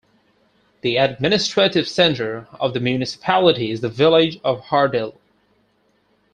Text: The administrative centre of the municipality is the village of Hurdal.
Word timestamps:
The 0.81 0.97
administrative 0.97 1.87
centre 1.87 2.47
of 2.59 2.73
the 2.73 2.79
municipality 2.79 3.69
is 3.69 3.81
the 3.81 3.89
village 3.89 4.39
of 4.43 4.59
Hurdal. 4.65 5.13